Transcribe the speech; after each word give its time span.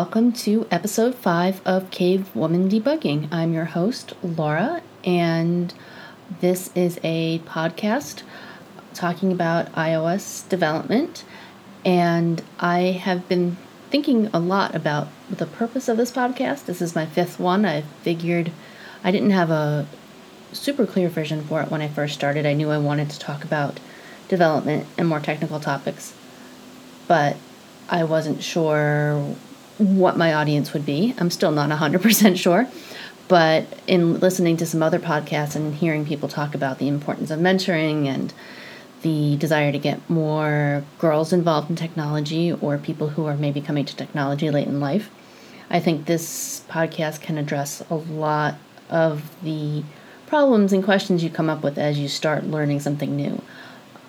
welcome 0.00 0.32
to 0.32 0.66
episode 0.70 1.14
5 1.14 1.60
of 1.66 1.90
Cave 1.90 2.34
Woman 2.34 2.70
Debugging. 2.70 3.28
I'm 3.30 3.52
your 3.52 3.66
host, 3.66 4.14
Laura, 4.22 4.80
and 5.04 5.74
this 6.40 6.70
is 6.74 6.98
a 7.04 7.40
podcast 7.40 8.22
talking 8.94 9.30
about 9.30 9.70
iOS 9.72 10.48
development. 10.48 11.22
And 11.84 12.42
I 12.58 12.78
have 12.78 13.28
been 13.28 13.58
thinking 13.90 14.30
a 14.32 14.40
lot 14.40 14.74
about 14.74 15.08
the 15.28 15.44
purpose 15.44 15.86
of 15.86 15.98
this 15.98 16.10
podcast. 16.10 16.64
This 16.64 16.80
is 16.80 16.94
my 16.94 17.04
fifth 17.04 17.38
one. 17.38 17.66
I 17.66 17.82
figured 18.02 18.52
I 19.04 19.10
didn't 19.10 19.32
have 19.32 19.50
a 19.50 19.86
super 20.50 20.86
clear 20.86 21.10
vision 21.10 21.42
for 21.42 21.60
it 21.60 21.70
when 21.70 21.82
I 21.82 21.88
first 21.88 22.14
started. 22.14 22.46
I 22.46 22.54
knew 22.54 22.70
I 22.70 22.78
wanted 22.78 23.10
to 23.10 23.18
talk 23.18 23.44
about 23.44 23.80
development 24.28 24.86
and 24.96 25.06
more 25.06 25.20
technical 25.20 25.60
topics, 25.60 26.14
but 27.06 27.36
I 27.90 28.04
wasn't 28.04 28.42
sure 28.42 29.36
what 29.80 30.16
my 30.16 30.34
audience 30.34 30.72
would 30.72 30.84
be. 30.84 31.14
I'm 31.18 31.30
still 31.30 31.50
not 31.50 31.70
100% 31.70 32.36
sure. 32.36 32.68
But 33.28 33.66
in 33.86 34.18
listening 34.18 34.56
to 34.58 34.66
some 34.66 34.82
other 34.82 34.98
podcasts 34.98 35.54
and 35.54 35.74
hearing 35.74 36.04
people 36.04 36.28
talk 36.28 36.54
about 36.54 36.78
the 36.78 36.88
importance 36.88 37.30
of 37.30 37.38
mentoring 37.38 38.06
and 38.06 38.32
the 39.02 39.36
desire 39.36 39.72
to 39.72 39.78
get 39.78 40.10
more 40.10 40.84
girls 40.98 41.32
involved 41.32 41.70
in 41.70 41.76
technology 41.76 42.52
or 42.52 42.76
people 42.76 43.10
who 43.10 43.26
are 43.26 43.36
maybe 43.36 43.60
coming 43.60 43.84
to 43.84 43.96
technology 43.96 44.50
late 44.50 44.66
in 44.66 44.80
life, 44.80 45.10
I 45.70 45.80
think 45.80 46.06
this 46.06 46.64
podcast 46.68 47.20
can 47.20 47.38
address 47.38 47.82
a 47.88 47.94
lot 47.94 48.56
of 48.90 49.30
the 49.42 49.84
problems 50.26 50.72
and 50.72 50.82
questions 50.84 51.22
you 51.22 51.30
come 51.30 51.48
up 51.48 51.62
with 51.62 51.78
as 51.78 51.98
you 51.98 52.08
start 52.08 52.44
learning 52.44 52.80
something 52.80 53.14
new. 53.16 53.40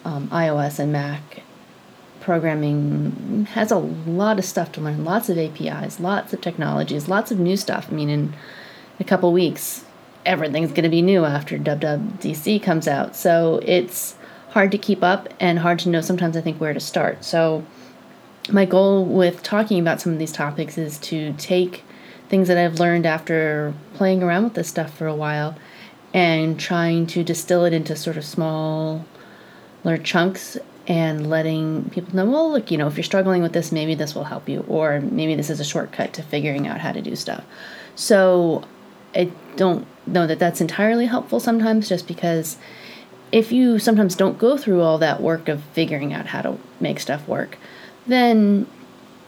Um, 0.03 0.29
iOS 0.29 0.79
and 0.79 0.91
Mac 0.91 1.43
programming 2.21 3.47
has 3.51 3.71
a 3.71 3.77
lot 3.77 4.39
of 4.39 4.45
stuff 4.45 4.71
to 4.73 4.81
learn, 4.81 5.03
lots 5.03 5.29
of 5.29 5.37
APIs, 5.37 5.99
lots 5.99 6.31
of 6.33 6.41
technologies, 6.41 7.09
lots 7.09 7.31
of 7.31 7.39
new 7.39 7.57
stuff. 7.57 7.87
I 7.89 7.93
mean, 7.93 8.09
in 8.09 8.33
a 8.99 9.03
couple 9.03 9.33
weeks, 9.33 9.83
everything's 10.25 10.71
going 10.71 10.83
to 10.83 10.89
be 10.89 11.01
new 11.01 11.25
after 11.25 11.57
WWDC 11.57 12.61
comes 12.61 12.87
out. 12.87 13.15
So 13.15 13.59
it's 13.63 14.15
hard 14.51 14.71
to 14.71 14.77
keep 14.77 15.03
up 15.03 15.33
and 15.39 15.59
hard 15.59 15.79
to 15.79 15.89
know 15.89 16.01
sometimes, 16.01 16.37
I 16.37 16.41
think, 16.41 16.61
where 16.61 16.73
to 16.73 16.79
start. 16.79 17.23
So 17.23 17.65
my 18.49 18.65
goal 18.65 19.05
with 19.05 19.43
talking 19.43 19.79
about 19.79 20.01
some 20.01 20.13
of 20.13 20.19
these 20.19 20.31
topics 20.31 20.77
is 20.77 20.97
to 20.99 21.33
take 21.33 21.83
things 22.29 22.47
that 22.47 22.57
I've 22.57 22.79
learned 22.79 23.05
after 23.05 23.73
playing 23.93 24.23
around 24.23 24.43
with 24.45 24.53
this 24.53 24.69
stuff 24.69 24.93
for 24.93 25.07
a 25.07 25.15
while 25.15 25.55
and 26.13 26.59
trying 26.59 27.07
to 27.07 27.23
distill 27.23 27.65
it 27.65 27.73
into 27.73 27.95
sort 27.95 28.17
of 28.17 28.25
smaller 28.25 29.03
chunks 30.03 30.57
and 30.91 31.29
letting 31.29 31.89
people 31.91 32.13
know, 32.13 32.25
well, 32.25 32.51
look, 32.51 32.69
you 32.69 32.77
know, 32.77 32.85
if 32.85 32.97
you're 32.97 33.03
struggling 33.05 33.41
with 33.41 33.53
this, 33.53 33.71
maybe 33.71 33.95
this 33.95 34.13
will 34.13 34.25
help 34.25 34.49
you, 34.49 34.65
or 34.67 34.99
maybe 34.99 35.35
this 35.35 35.49
is 35.49 35.61
a 35.61 35.63
shortcut 35.63 36.11
to 36.11 36.21
figuring 36.21 36.67
out 36.67 36.81
how 36.81 36.91
to 36.91 37.01
do 37.01 37.15
stuff. 37.15 37.45
So 37.95 38.65
I 39.15 39.31
don't 39.55 39.87
know 40.05 40.27
that 40.27 40.37
that's 40.37 40.59
entirely 40.59 41.05
helpful 41.05 41.39
sometimes, 41.39 41.87
just 41.87 42.09
because 42.09 42.57
if 43.31 43.53
you 43.53 43.79
sometimes 43.79 44.17
don't 44.17 44.37
go 44.37 44.57
through 44.57 44.81
all 44.81 44.97
that 44.97 45.21
work 45.21 45.47
of 45.47 45.63
figuring 45.63 46.11
out 46.11 46.25
how 46.25 46.41
to 46.41 46.57
make 46.81 46.99
stuff 46.99 47.25
work, 47.25 47.57
then 48.05 48.67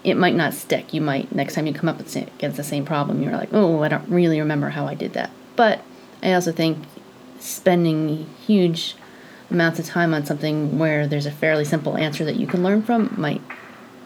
it 0.04 0.16
might 0.16 0.36
not 0.36 0.54
stick. 0.54 0.94
You 0.94 1.00
might, 1.00 1.34
next 1.34 1.54
time 1.56 1.66
you 1.66 1.74
come 1.74 1.88
up 1.88 2.02
against 2.02 2.58
the 2.58 2.64
same 2.66 2.84
problem, 2.84 3.24
you're 3.24 3.32
like, 3.32 3.54
oh, 3.54 3.84
I 3.84 3.88
don't 3.88 4.10
really 4.10 4.42
remember 4.42 4.68
how 4.68 4.86
I 4.86 4.96
did 4.96 5.14
that. 5.14 5.32
But 5.56 5.80
I 6.22 6.34
also 6.34 6.52
think 6.52 6.80
spending 7.40 8.28
huge 8.46 8.98
amounts 9.54 9.80
of 9.80 9.86
time 9.86 10.14
on 10.14 10.26
something 10.26 10.78
where 10.78 11.08
there's 11.08 11.26
a 11.26 11.32
fairly 11.32 11.64
simple 11.64 11.96
answer 11.96 12.26
that 12.26 12.36
you 12.36 12.48
can 12.48 12.64
learn 12.64 12.82
from 12.82 13.14
might 13.18 13.42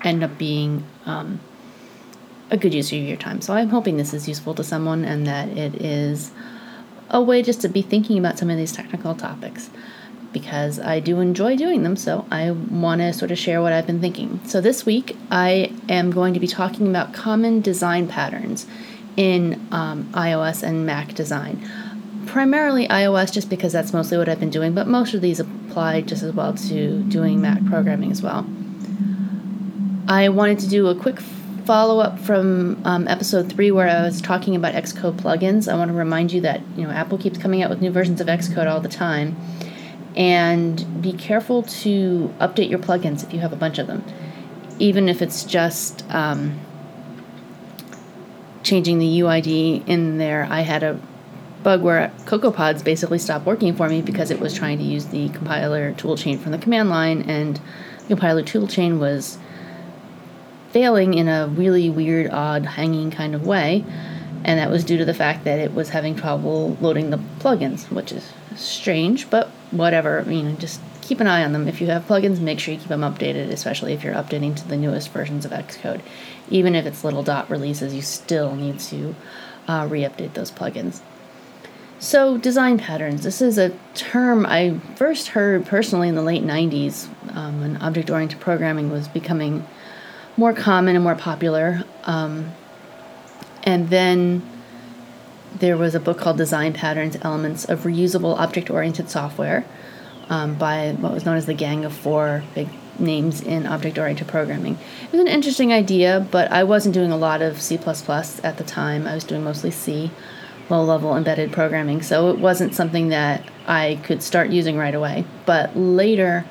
end 0.03 0.24
up 0.24 0.38
being 0.38 0.84
um, 1.06 1.40
a 2.52 2.58
good 2.58 2.74
use 2.74 2.91
of 2.91 3.00
your 3.00 3.18
time. 3.18 3.41
So 3.41 3.53
I'm 3.53 3.69
hoping 3.69 3.97
this 3.97 4.13
is 4.13 4.28
useful 4.28 4.53
to 4.56 4.63
someone 4.63 5.03
and 5.03 5.25
that 5.25 5.50
it 5.50 5.75
is 5.81 6.31
a 7.09 7.22
way 7.22 7.41
just 7.41 7.62
to 7.62 7.69
be 7.69 7.81
thinking 7.81 8.19
about 8.19 8.38
some 8.38 8.50
of 8.50 8.57
these 8.57 8.72
technical 8.72 9.16
topics 9.16 9.69
because 10.34 10.80
I 10.80 11.00
do 11.00 11.19
enjoy 11.19 11.56
doing 11.56 11.84
them. 11.84 11.96
So 11.96 12.25
I 12.30 12.52
want 12.52 13.02
to 13.02 13.13
sort 13.13 13.31
of 13.31 13.40
share 13.40 13.62
what 13.62 13.74
I've 13.74 13.88
been 13.88 14.02
thinking. 14.02 14.41
So 14.46 14.62
this 14.62 14.86
week 14.86 15.16
I 15.31 15.74
am 15.90 16.12
going 16.12 16.34
to 16.34 16.40
be 16.40 16.47
talking 16.47 16.90
about 16.90 17.13
common 17.13 17.62
design 17.62 18.07
patterns 18.07 18.68
in 19.16 19.68
um, 19.72 20.03
iOS 20.13 20.62
and 20.62 20.86
Mac 20.86 21.16
design 21.16 21.68
primarily 22.28 22.88
iOS 22.88 23.32
just 23.32 23.50
because 23.50 23.74
that's 23.74 23.94
mostly 23.94 24.18
what 24.18 24.30
I've 24.30 24.40
been 24.40 24.50
doing, 24.50 24.74
but 24.74 24.88
most 24.88 25.14
of 25.14 25.22
these 25.22 25.40
apply 25.40 26.02
just 26.02 26.24
as 26.24 26.34
well 26.34 26.54
to 26.54 27.04
doing 27.04 27.42
Mac 27.42 27.66
programming 27.66 28.12
as 28.12 28.22
well. 28.22 28.46
I 30.08 30.30
wanted 30.30 30.60
to 30.60 30.70
do 30.70 30.88
a 30.88 30.96
quick 30.96 31.20
follow 31.68 32.00
up 32.00 32.18
from 32.18 32.82
um, 32.86 33.10
episode 33.10 33.52
three 33.52 33.72
where 33.72 33.90
I 33.90 34.04
was 34.04 34.22
talking 34.22 34.56
about 34.56 34.74
Xcode 34.74 35.18
plugins. 35.18 35.72
I 35.72 35.76
want 35.76 35.90
to 35.90 35.98
remind 35.98 36.32
you 36.32 36.40
that 36.42 36.62
you 36.78 36.84
know 36.84 36.92
Apple 36.92 37.18
keeps 37.18 37.38
coming 37.38 37.62
out 37.62 37.70
with 37.70 37.82
new 37.82 37.92
versions 37.92 38.22
of 38.22 38.28
Xcode 38.28 38.72
all 38.72 38.80
the 38.80 38.88
time, 38.88 39.36
and 40.16 41.02
be 41.02 41.12
careful 41.12 41.64
to 41.64 42.34
update 42.40 42.70
your 42.70 42.80
plugins 42.80 43.24
if 43.24 43.34
you 43.34 43.40
have 43.40 43.52
a 43.52 43.58
bunch 43.58 43.80
of 43.80 43.88
them, 43.88 44.04
even 44.80 45.10
if 45.10 45.22
it's 45.22 45.44
just 45.44 46.06
um, 46.10 46.58
changing 48.64 49.00
the 49.00 49.20
UID 49.20 49.88
in 49.88 50.18
there. 50.18 50.48
I 50.50 50.62
had 50.62 50.84
a 50.84 51.00
bug 51.63 51.81
where 51.81 52.12
CocoaPods 52.25 52.84
basically 52.84 53.19
stopped 53.19 53.45
working 53.45 53.75
for 53.75 53.90
me 53.90 54.01
because 54.01 54.31
it 54.31 54.40
was 54.40 54.53
trying 54.53 54.78
to 54.78 54.84
use 54.84 55.07
the 55.07 55.29
compiler 55.29 55.94
toolchain 55.94 56.40
from 56.40 56.51
the 56.51 56.57
command 56.57 56.90
line, 56.90 57.23
and 57.23 57.59
the 58.01 58.07
compiler 58.07 58.44
toolchain 58.44 59.00
was 59.00 59.38
failing 60.72 61.13
in 61.13 61.28
a 61.28 61.47
really 61.47 61.90
weird, 61.90 62.31
odd, 62.31 62.66
hanging 62.66 63.12
kind 63.12 63.34
of 63.34 63.45
way. 63.45 63.84
And 64.44 64.59
that 64.59 64.69
was 64.69 64.84
due 64.84 64.97
to 64.97 65.06
the 65.06 65.13
fact 65.13 65.44
that 65.45 65.59
it 65.59 65.73
was 65.73 65.90
having 65.90 66.16
trouble 66.16 66.78
loading 66.79 67.09
the 67.09 67.19
plugins, 67.40 67.89
which 67.91 68.12
is 68.12 68.31
strange, 68.56 69.29
but 69.29 69.47
whatever. 69.72 70.19
I 70.19 70.24
mean, 70.24 70.57
just 70.57 70.79
keep 71.01 71.19
an 71.19 71.28
eye 71.28 71.44
on 71.44 71.53
them. 71.53 71.68
If 71.68 71.81
you 71.81 71.88
have 71.88 72.07
plugins, 72.07 72.39
make 72.39 72.59
sure 72.59 72.74
you 72.74 72.79
keep 72.79 72.89
them 72.89 73.01
updated, 73.01 73.50
especially 73.50 73.94
if 73.94 74.03
you're 74.03 74.13
updating 74.13 74.56
to 74.56 74.68
the 74.68 74.78
newest 74.78 75.09
versions 75.09 75.45
of 75.45 75.51
Xcode. 75.51 76.01
Even 76.50 76.75
if 76.75 76.85
it's 76.85 77.03
little 77.03 77.24
dot 77.24 77.50
releases, 77.50 77.94
you 77.94 78.01
still 78.01 78.56
need 78.56 78.79
to 78.79 79.16
uh, 79.68 79.88
re 79.89 80.01
update 80.01 80.34
those 80.34 80.51
plugins. 80.51 81.01
So, 82.00 82.38
design 82.38 82.78
patterns. 82.78 83.24
This 83.24 83.41
is 83.41 83.58
a 83.58 83.72
term 83.96 84.46
I 84.46 84.80
first 84.96 85.30
heard 85.30 85.66
personally 85.66 86.08
in 86.08 86.13
the 86.13 86.22
late 86.22 86.44
90s 86.44 87.08
um, 87.35 87.59
when 87.59 87.78
object 87.78 88.12
oriented 88.12 88.40
programming 88.40 88.91
was 88.91 89.08
becoming 89.08 89.66
more 90.38 90.53
common 90.53 90.96
and 90.96 91.03
more 91.03 91.16
popular. 91.16 91.84
Um, 92.03 92.52
and 93.63 93.90
then 93.90 94.47
there 95.57 95.75
was 95.75 95.96
a 95.96 96.00
book 96.00 96.19
called 96.19 96.38
Design 96.38 96.72
Patterns 96.72 97.18
Elements 97.24 97.66
of 97.66 97.80
Reusable 97.80 98.38
Object 98.38 98.69
Oriented 98.69 99.09
Software 99.09 99.66
um, 100.30 100.53
by 100.53 100.91
what 101.00 101.12
was 101.12 101.25
known 101.25 101.36
as 101.36 101.47
the 101.47 101.56
Gang 101.56 101.84
of 101.84 101.94
Four 101.94 102.44
big 102.53 102.69
names 103.00 103.41
in 103.41 103.66
object 103.66 103.97
oriented 103.97 104.28
programming. 104.28 104.78
It 105.03 105.12
was 105.12 105.22
an 105.22 105.28
interesting 105.28 105.74
idea, 105.74 106.28
but 106.31 106.52
I 106.52 106.63
wasn't 106.63 106.94
doing 106.94 107.12
a 107.12 107.18
lot 107.18 107.41
of 107.41 107.59
C 107.59 107.75
at 107.75 108.57
the 108.57 108.63
time, 108.63 109.07
I 109.07 109.16
was 109.16 109.24
doing 109.24 109.44
mostly 109.44 109.72
C 109.72 110.12
low 110.70 110.84
level 110.84 111.16
embedded 111.16 111.52
programming. 111.52 112.02
So 112.02 112.30
it 112.30 112.40
wasn't 112.40 112.76
something 112.76 113.10
that 113.10 113.44
I 113.66 114.00
could 114.04 114.22
start 114.22 114.50
using 114.50 114.78
right 114.78 114.94
away. 114.94 115.26
But 115.46 115.76
later, 115.78 116.46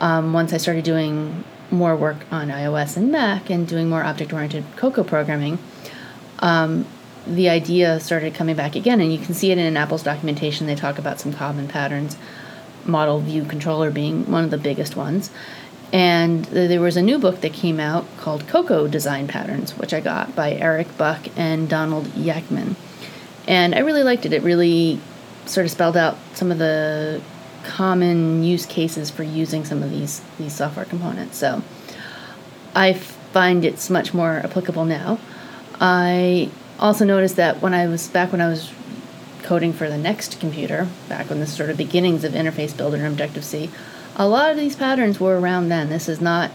um, 0.00 0.32
once 0.32 0.52
I 0.52 0.58
started 0.58 0.84
doing 0.84 1.44
more 1.70 1.96
work 1.96 2.18
on 2.30 2.48
iOS 2.48 2.96
and 2.96 3.12
Mac 3.12 3.50
and 3.50 3.66
doing 3.66 3.88
more 3.88 4.02
object 4.02 4.32
oriented 4.32 4.64
Cocoa 4.76 5.04
programming, 5.04 5.58
um, 6.38 6.86
the 7.26 7.48
idea 7.48 8.00
started 8.00 8.34
coming 8.34 8.56
back 8.56 8.74
again. 8.74 9.00
And 9.00 9.12
you 9.12 9.18
can 9.18 9.34
see 9.34 9.50
it 9.50 9.58
in 9.58 9.76
Apple's 9.76 10.02
documentation. 10.02 10.66
They 10.66 10.74
talk 10.74 10.98
about 10.98 11.20
some 11.20 11.32
common 11.32 11.68
patterns, 11.68 12.16
model 12.84 13.20
view 13.20 13.44
controller 13.44 13.90
being 13.90 14.30
one 14.30 14.44
of 14.44 14.50
the 14.50 14.58
biggest 14.58 14.96
ones. 14.96 15.30
And 15.90 16.44
there 16.46 16.82
was 16.82 16.98
a 16.98 17.02
new 17.02 17.18
book 17.18 17.40
that 17.40 17.54
came 17.54 17.80
out 17.80 18.04
called 18.18 18.46
Cocoa 18.46 18.88
Design 18.88 19.26
Patterns, 19.26 19.76
which 19.78 19.94
I 19.94 20.00
got 20.00 20.36
by 20.36 20.52
Erik 20.52 20.98
Buck 20.98 21.28
and 21.34 21.66
Donald 21.66 22.04
Yacktman 22.08 22.76
and 23.48 23.74
I 23.74 23.78
really 23.78 24.04
liked 24.04 24.26
it. 24.26 24.32
It 24.32 24.42
really 24.42 25.00
sort 25.46 25.64
of 25.64 25.72
spelled 25.72 25.96
out 25.96 26.18
some 26.34 26.52
of 26.52 26.58
the 26.58 27.20
common 27.64 28.44
use 28.44 28.66
cases 28.66 29.10
for 29.10 29.24
using 29.24 29.64
some 29.64 29.82
of 29.82 29.90
these 29.90 30.20
these 30.38 30.54
software 30.54 30.84
components. 30.84 31.38
So 31.38 31.62
I 32.74 32.92
find 32.92 33.64
it's 33.64 33.90
much 33.90 34.14
more 34.14 34.40
applicable 34.44 34.84
now. 34.84 35.18
I 35.80 36.50
also 36.78 37.04
noticed 37.04 37.36
that 37.36 37.60
when 37.60 37.74
I 37.74 37.86
was 37.88 38.06
back 38.08 38.30
when 38.30 38.40
I 38.40 38.48
was 38.48 38.70
coding 39.42 39.72
for 39.72 39.88
the 39.88 39.96
NeXT 39.96 40.38
computer, 40.38 40.86
back 41.08 41.30
when 41.30 41.40
the 41.40 41.46
sort 41.46 41.70
of 41.70 41.78
beginnings 41.78 42.24
of 42.24 42.32
Interface 42.32 42.76
Builder 42.76 42.98
and 42.98 43.06
Objective 43.06 43.44
C, 43.44 43.70
a 44.14 44.28
lot 44.28 44.50
of 44.50 44.58
these 44.58 44.76
patterns 44.76 45.18
were 45.18 45.40
around 45.40 45.70
then. 45.70 45.88
This 45.88 46.06
is 46.08 46.20
not 46.20 46.50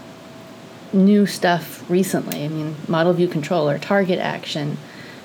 new 0.93 1.25
stuff 1.25 1.89
recently. 1.89 2.45
I 2.45 2.49
mean, 2.49 2.75
model 2.87 3.13
view 3.13 3.27
controller, 3.27 3.79
target 3.79 4.19
action, 4.19 4.77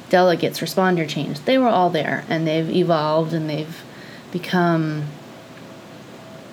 delegates, 0.09 0.61
responder 0.61 1.09
chain, 1.09 1.35
they 1.45 1.59
were 1.59 1.69
all 1.69 1.91
there 1.91 2.25
and 2.29 2.47
they've 2.47 2.71
evolved 2.71 3.33
and 3.33 3.49
they've 3.49 3.83
become 4.33 5.05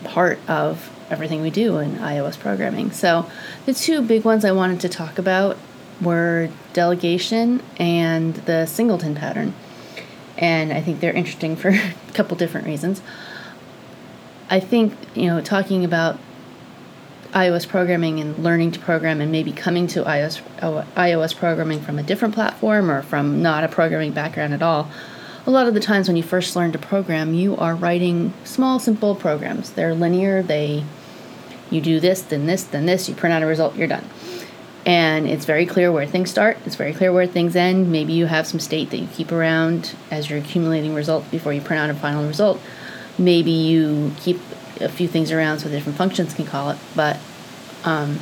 part 0.04 0.40
of 0.48 0.92
everything 1.10 1.42
we 1.42 1.50
do 1.50 1.78
in 1.78 1.96
iOS 1.98 2.38
programming. 2.38 2.92
So, 2.92 3.30
the 3.66 3.74
two 3.74 4.02
big 4.02 4.24
ones 4.25 4.46
I 4.46 4.52
wanted 4.52 4.80
to 4.81 4.90
talk 4.90 5.18
about 5.18 5.57
were 6.02 6.50
delegation 6.74 7.62
and 7.78 8.36
the 8.36 8.66
singleton 8.66 9.16
pattern. 9.16 9.54
And 10.38 10.74
I 10.74 10.81
think 10.81 11.00
they're 11.00 11.13
interesting 11.13 11.56
for 11.56 11.69
a 11.69 11.94
couple 12.13 12.36
different 12.38 12.68
reasons. 12.68 13.01
I 14.50 14.60
think, 14.60 14.94
you 15.16 15.28
know, 15.28 15.42
talking 15.42 15.84
about 15.84 16.19
iOS 17.36 17.68
programming 17.68 18.22
and 18.22 18.38
learning 18.40 18.72
to 18.72 18.80
program 18.80 19.20
and 19.20 19.30
maybe 19.30 19.52
coming 19.52 19.88
to 19.88 20.04
iOS, 20.04 20.42
iOS 20.96 21.36
programming 21.36 21.82
from 21.82 22.00
a 22.00 22.04
different 22.04 22.34
platform 22.34 22.90
or 22.90 23.02
from 23.02 23.42
not 23.42 23.64
a 23.64 23.68
programming 23.68 24.14
background 24.14 24.54
at 24.54 24.64
all, 24.64 24.90
a 25.46 25.52
lot 25.52 25.68
of 25.68 25.74
the 25.74 25.82
times 25.82 26.08
when 26.08 26.16
you 26.16 26.24
first 26.24 26.56
learn 26.56 26.72
to 26.72 26.80
program, 26.80 27.34
you 27.34 27.56
are 27.58 27.76
writing 27.76 28.34
small, 28.46 28.80
simple 28.80 29.16
programs. 29.16 29.72
They're 29.72 29.94
linear, 29.94 30.42
they 30.42 30.86
you 31.70 31.82
do 31.82 32.00
this, 32.00 32.22
then 32.22 32.46
this, 32.46 32.64
then 32.64 32.86
this, 32.86 33.10
you 33.10 33.16
print 33.16 33.34
out 33.34 33.44
a 33.44 33.46
result, 33.46 33.76
you're 33.76 33.88
done. 33.88 34.06
And 34.86 35.28
it's 35.28 35.46
very 35.46 35.66
clear 35.66 35.92
where 35.92 36.06
things 36.06 36.30
start, 36.30 36.58
it's 36.66 36.76
very 36.76 36.94
clear 36.94 37.12
where 37.12 37.28
things 37.28 37.56
end. 37.56 37.92
Maybe 37.92 38.14
you 38.14 38.28
have 38.28 38.48
some 38.48 38.60
state 38.60 38.92
that 38.92 38.98
you 38.98 39.08
keep 39.08 39.32
around 39.32 39.96
as 40.10 40.30
you're 40.30 40.40
accumulating 40.40 40.94
results 40.94 41.28
before 41.30 41.54
you 41.54 41.62
print 41.62 41.82
out 41.82 41.90
a 41.90 41.96
final 41.96 42.26
result. 42.26 42.62
Maybe 43.18 43.52
you 43.52 44.14
keep 44.18 44.40
a 44.81 44.89
few 44.89 45.07
things 45.07 45.31
around 45.31 45.60
so 45.60 45.69
different 45.69 45.98
functions 45.98 46.33
can 46.33 46.45
call 46.45 46.69
it, 46.69 46.77
but 46.95 47.18
um, 47.83 48.19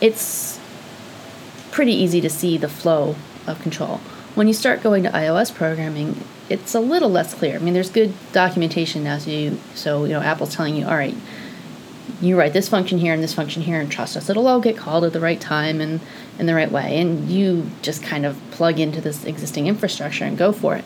it's 0.00 0.58
pretty 1.70 1.92
easy 1.92 2.20
to 2.20 2.30
see 2.30 2.56
the 2.56 2.68
flow 2.68 3.16
of 3.46 3.60
control. 3.62 3.98
When 4.34 4.46
you 4.46 4.54
start 4.54 4.82
going 4.82 5.02
to 5.02 5.10
iOS 5.10 5.54
programming, 5.54 6.24
it's 6.48 6.74
a 6.74 6.80
little 6.80 7.10
less 7.10 7.34
clear. 7.34 7.56
I 7.56 7.58
mean, 7.58 7.74
there's 7.74 7.90
good 7.90 8.12
documentation 8.32 9.04
now, 9.04 9.18
so 9.18 9.30
you, 9.30 9.58
so 9.74 10.04
you 10.04 10.12
know 10.12 10.20
Apple's 10.20 10.54
telling 10.54 10.76
you, 10.76 10.86
all 10.86 10.96
right, 10.96 11.14
you 12.20 12.38
write 12.38 12.52
this 12.52 12.68
function 12.68 12.98
here 12.98 13.12
and 13.14 13.22
this 13.22 13.34
function 13.34 13.62
here, 13.62 13.80
and 13.80 13.90
trust 13.90 14.16
us, 14.16 14.28
it'll 14.28 14.46
all 14.46 14.60
get 14.60 14.76
called 14.76 15.04
at 15.04 15.12
the 15.12 15.20
right 15.20 15.40
time 15.40 15.80
and 15.80 16.00
in 16.38 16.46
the 16.46 16.54
right 16.54 16.70
way, 16.70 17.00
and 17.00 17.28
you 17.28 17.70
just 17.82 18.02
kind 18.02 18.24
of 18.24 18.38
plug 18.50 18.78
into 18.78 19.00
this 19.00 19.24
existing 19.24 19.66
infrastructure 19.66 20.24
and 20.24 20.38
go 20.38 20.52
for 20.52 20.76
it 20.76 20.84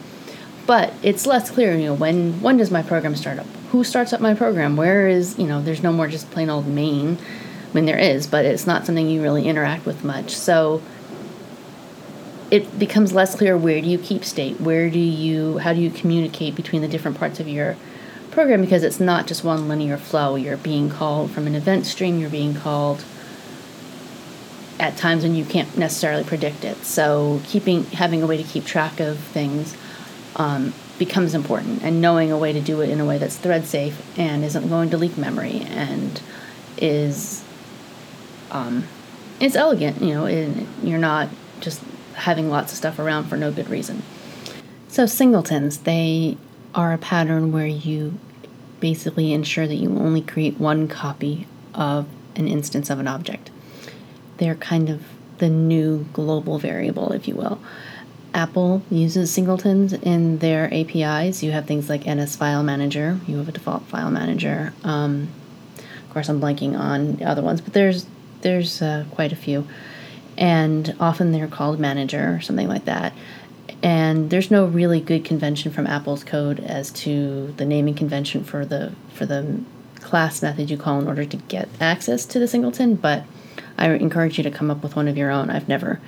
but 0.67 0.93
it's 1.03 1.27
less 1.27 1.51
clear 1.51 1.77
you 1.77 1.87
know 1.87 1.95
when 1.95 2.41
when 2.41 2.57
does 2.57 2.71
my 2.71 2.83
program 2.83 3.15
start 3.15 3.39
up 3.39 3.47
who 3.75 3.83
starts 3.83 4.13
up 4.13 4.21
my 4.21 4.35
program? 4.35 4.77
Where 4.77 5.09
is 5.09 5.37
you 5.37 5.49
know 5.49 5.61
there's 5.61 5.83
no 5.83 5.93
more 5.93 6.07
just 6.07 6.31
plain 6.31 6.49
old 6.49 6.69
main 6.69 7.19
I 7.19 7.75
mean 7.75 7.87
there 7.87 7.99
is 7.99 8.29
but 8.29 8.45
it's 8.45 8.69
not 8.69 8.87
something 8.87 9.09
you 9.09 9.21
really 9.21 9.49
interact 9.49 9.85
with 9.85 10.05
much. 10.05 10.31
So 10.31 10.81
it 12.53 12.79
becomes 12.79 13.13
less 13.13 13.35
clear 13.35 13.57
where 13.59 13.81
do 13.81 13.89
you 13.89 13.99
keep 13.99 14.25
state? 14.25 14.61
Where 14.61 14.89
do 14.89 15.01
you 15.01 15.59
how 15.59 15.73
do 15.73 15.81
you 15.81 15.91
communicate 15.91 16.55
between 16.55 16.83
the 16.83 16.89
different 16.89 17.19
parts 17.19 17.41
of 17.41 17.49
your 17.49 17.77
program? 18.31 18.61
Because 18.61 18.85
it's 18.85 19.01
not 19.01 19.27
just 19.27 19.43
one 19.43 19.67
linear 19.67 19.97
flow. 19.97 20.37
You're 20.37 20.57
being 20.57 20.89
called 20.89 21.33
from 21.33 21.49
an 21.49 21.57
event 21.57 21.85
stream. 21.85 22.21
You're 22.21 22.31
being 22.31 22.55
called 22.55 23.05
at 24.79 24.97
times 24.97 25.25
when 25.25 25.35
you 25.35 25.45
can't 25.45 25.77
necessarily 25.77 26.23
predict 26.23 26.65
it. 26.65 26.77
So 26.85 27.41
keeping 27.45 27.87
having 27.87 28.23
a 28.23 28.27
way 28.29 28.37
to 28.37 28.45
keep 28.45 28.67
track 28.67 29.01
of 29.01 29.19
things 29.19 29.77
um, 30.37 30.73
becomes 30.99 31.35
important, 31.35 31.83
and 31.83 32.01
knowing 32.01 32.31
a 32.31 32.39
way 32.39 32.53
to 32.53 32.61
do 32.61 32.81
it 32.81 32.91
in 32.91 33.01
a 33.01 33.05
way 33.05 33.19
that's 33.19 33.37
thread 33.37 33.65
safe 33.65 34.01
and 34.19 34.45
isn't 34.45 34.69
going 34.69 34.91
to 34.91 34.97
leak 34.97 35.17
memory 35.19 35.61
and 35.69 36.21
is 36.79 37.45
um, 38.51 38.85
it's 39.41 39.57
elegant. 39.57 40.01
You 40.01 40.15
know, 40.15 40.27
and 40.27 40.67
you're 40.83 40.99
not 40.99 41.29
just 41.61 41.83
having 42.15 42.49
lots 42.49 42.73
of 42.73 42.79
stuff 42.79 42.99
around 42.99 43.25
for 43.25 43.37
no 43.37 43.51
good 43.51 43.69
reason. 43.69 44.03
So 44.89 45.07
singletons, 45.07 45.79
they 45.79 46.37
are 46.75 46.93
a 46.93 46.99
pattern 46.99 47.51
where 47.51 47.67
you 47.67 48.19
basically 48.81 49.33
ensure 49.33 49.67
that 49.67 49.77
you 49.77 49.89
only 49.99 50.21
create 50.21 50.59
one 50.61 50.87
copy 50.87 51.47
of 51.75 52.07
an 52.37 52.47
instance 52.47 52.91
of 52.91 52.99
an 52.99 53.09
object. 53.09 53.51
They're 54.39 54.55
kind 54.55 54.89
of 54.91 55.03
the 55.39 55.49
new 55.49 56.07
global 56.13 56.59
variable, 56.59 57.13
if 57.13 57.27
you 57.27 57.35
will. 57.35 57.61
Apple 58.35 58.83
uses 58.91 59.31
singletons 59.31 59.93
in 59.93 60.39
their 60.39 60.73
APIs. 60.75 61.43
You 61.43 61.53
have 61.53 61.67
things 61.67 61.89
like 61.89 62.05
NS 62.07 62.35
File 62.37 62.65
Manager. 62.65 63.21
You 63.27 63.39
have 63.39 63.49
a 63.49 63.53
default 63.53 63.85
file 63.85 64.11
manager. 64.11 64.73
Um, 64.83 65.29
of 65.79 66.11
course, 66.11 66.29
I'm 66.29 66.41
blanking 66.41 66.79
on 66.79 67.17
the 67.17 67.25
other 67.25 67.43
ones, 67.43 67.61
but 67.61 67.73
there's 67.73 68.07
there's 68.43 68.83
uh, 68.83 69.05
quite 69.13 69.33
a 69.33 69.37
few, 69.37 69.67
and 70.37 70.95
often 71.01 71.33
they're 71.33 71.49
called 71.49 71.81
Manager 71.81 72.35
or 72.35 72.41
something 72.41 72.69
like 72.69 72.85
that. 72.85 73.15
And 73.83 74.31
there's 74.31 74.51
no 74.51 74.67
really 74.67 75.01
good 75.01 75.25
convention 75.25 75.73
from 75.73 75.87
Apple's 75.87 76.25
code 76.25 76.61
as 76.61 76.91
to 76.91 77.53
the 77.57 77.65
naming 77.65 77.95
convention 77.95 78.45
for 78.45 78.65
the 78.65 78.93
for 79.15 79.27
the 79.27 79.61
class 80.01 80.43
method 80.43 80.71
you 80.71 80.77
call 80.77 80.99
in 80.99 81.07
order 81.07 81.25
to 81.25 81.37
get 81.37 81.69
access 81.81 82.27
to 82.27 82.39
the 82.39 82.49
singleton. 82.49 82.97
But 82.97 83.25
I 83.79 83.89
encourage 83.91 84.39
you 84.39 84.45
to 84.45 84.51
come 84.51 84.71
up 84.71 84.83
with 84.83 84.97
one 84.97 85.09
of 85.09 85.17
your 85.17 85.31
own. 85.31 85.51
I've 85.51 85.69
never 85.69 86.01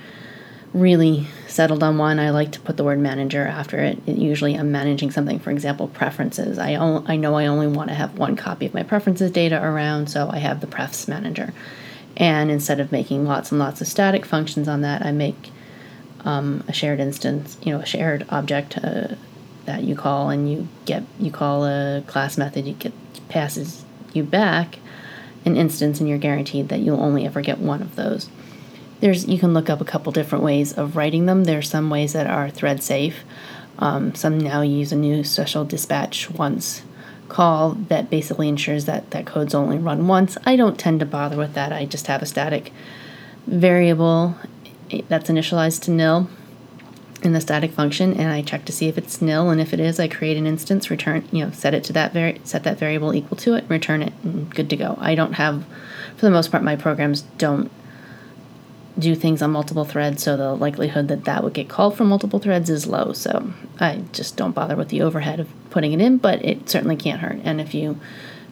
really 0.73 1.27
settled 1.47 1.81
on 1.81 1.97
one, 1.97 2.19
I 2.19 2.29
like 2.29 2.51
to 2.53 2.59
put 2.59 2.77
the 2.77 2.83
word 2.83 2.99
manager 2.99 3.45
after 3.45 3.79
it. 3.79 3.99
it 4.05 4.17
usually, 4.17 4.55
I'm 4.55 4.71
managing 4.71 5.11
something, 5.11 5.39
for 5.39 5.51
example, 5.51 5.87
preferences. 5.87 6.59
I 6.59 6.75
I 6.75 7.15
know 7.15 7.35
I 7.35 7.47
only 7.47 7.67
want 7.67 7.89
to 7.89 7.95
have 7.95 8.17
one 8.17 8.35
copy 8.35 8.65
of 8.65 8.73
my 8.73 8.83
preferences 8.83 9.31
data 9.31 9.61
around, 9.61 10.09
so 10.09 10.29
I 10.31 10.37
have 10.39 10.61
the 10.61 10.67
prefs 10.67 11.07
manager. 11.07 11.53
And 12.15 12.49
instead 12.49 12.79
of 12.79 12.91
making 12.91 13.25
lots 13.25 13.51
and 13.51 13.59
lots 13.59 13.81
of 13.81 13.87
static 13.87 14.25
functions 14.25 14.67
on 14.67 14.81
that, 14.81 15.05
I 15.05 15.11
make 15.11 15.51
um, 16.25 16.63
a 16.67 16.73
shared 16.73 16.99
instance, 16.99 17.57
you 17.63 17.71
know, 17.71 17.79
a 17.79 17.85
shared 17.85 18.25
object 18.29 18.77
uh, 18.83 19.15
that 19.65 19.83
you 19.83 19.95
call, 19.95 20.29
and 20.29 20.51
you 20.51 20.67
get 20.85 21.03
you 21.19 21.31
call 21.31 21.65
a 21.65 22.03
class 22.07 22.37
method. 22.37 22.67
You 22.67 22.73
get 22.73 22.93
passes 23.29 23.83
you 24.13 24.23
back 24.23 24.79
an 25.45 25.55
instance, 25.55 25.99
and 25.99 26.09
you're 26.09 26.17
guaranteed 26.17 26.69
that 26.69 26.79
you'll 26.79 27.01
only 27.01 27.25
ever 27.25 27.41
get 27.41 27.59
one 27.59 27.81
of 27.81 27.95
those 27.95 28.29
there's 28.99 29.27
you 29.27 29.37
can 29.39 29.53
look 29.53 29.69
up 29.69 29.81
a 29.81 29.85
couple 29.85 30.11
different 30.11 30.43
ways 30.43 30.73
of 30.73 30.95
writing 30.95 31.25
them. 31.25 31.43
There's 31.43 31.69
some 31.69 31.89
ways 31.89 32.13
that 32.13 32.27
are 32.27 32.49
thread 32.49 32.81
safe. 32.81 33.23
Um, 33.79 34.15
some 34.15 34.39
now 34.39 34.61
use 34.61 34.91
a 34.91 34.95
new 34.95 35.23
special 35.23 35.63
dispatch 35.63 36.31
once 36.31 36.81
call 37.29 37.71
that 37.71 38.09
basically 38.09 38.47
ensures 38.47 38.85
that 38.85 39.11
that 39.11 39.25
code's 39.25 39.53
only 39.53 39.77
run 39.77 40.07
once. 40.07 40.37
I 40.45 40.55
don't 40.55 40.79
tend 40.79 40.99
to 41.01 41.05
bother 41.05 41.37
with 41.37 41.53
that. 41.53 41.71
I 41.71 41.85
just 41.85 42.07
have 42.07 42.21
a 42.21 42.25
static 42.25 42.71
variable 43.45 44.35
that's 45.09 45.29
initialized 45.29 45.81
to 45.83 45.91
nil 45.91 46.29
in 47.23 47.33
the 47.33 47.41
static 47.41 47.71
function 47.71 48.13
and 48.13 48.31
I 48.31 48.41
check 48.41 48.63
to 48.65 48.71
see 48.71 48.87
if 48.87 48.97
it's 48.97 49.21
nil 49.21 49.49
and 49.49 49.59
if 49.59 49.73
it 49.73 49.79
is 49.79 49.99
I 49.99 50.07
create 50.07 50.37
an 50.37 50.45
instance 50.45 50.89
return 50.91 51.27
you 51.31 51.43
know 51.43 51.51
set 51.51 51.73
it 51.73 51.83
to 51.85 51.93
that 51.93 52.13
vari- 52.13 52.39
set 52.43 52.63
that 52.63 52.77
variable 52.77 53.13
equal 53.15 53.37
to 53.37 53.55
it 53.55 53.65
return 53.67 54.01
it 54.01 54.13
and 54.23 54.53
good 54.53 54.69
to 54.69 54.77
go. 54.77 54.97
I 54.99 55.15
don't 55.15 55.33
have 55.33 55.65
for 56.15 56.25
the 56.25 56.31
most 56.31 56.51
part 56.51 56.63
my 56.63 56.75
programs 56.75 57.21
don't 57.37 57.71
do 58.97 59.15
things 59.15 59.41
on 59.41 59.51
multiple 59.51 59.85
threads, 59.85 60.23
so 60.23 60.35
the 60.35 60.55
likelihood 60.55 61.07
that 61.09 61.25
that 61.25 61.43
would 61.43 61.53
get 61.53 61.69
called 61.69 61.95
from 61.95 62.07
multiple 62.07 62.39
threads 62.39 62.69
is 62.69 62.87
low. 62.87 63.13
So 63.13 63.53
I 63.79 64.03
just 64.11 64.35
don't 64.35 64.53
bother 64.53 64.75
with 64.75 64.89
the 64.89 65.01
overhead 65.01 65.39
of 65.39 65.49
putting 65.69 65.93
it 65.93 66.01
in, 66.01 66.17
but 66.17 66.43
it 66.43 66.69
certainly 66.69 66.95
can't 66.95 67.21
hurt. 67.21 67.39
And 67.43 67.61
if 67.61 67.73
you 67.73 67.99